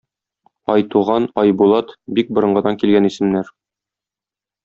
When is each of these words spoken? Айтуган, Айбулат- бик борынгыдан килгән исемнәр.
Айтуган, 0.75 1.27
Айбулат- 1.41 1.91
бик 2.19 2.33
борынгыдан 2.37 2.79
килгән 2.85 3.09
исемнәр. 3.13 3.53